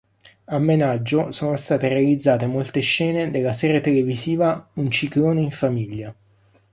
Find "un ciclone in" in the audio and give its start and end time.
4.77-5.51